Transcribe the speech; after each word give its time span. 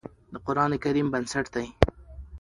د 0.33 0.35
قرآن 0.45 0.71
کريم 0.83 1.07
بنسټ 1.13 1.45
دی 1.55 1.67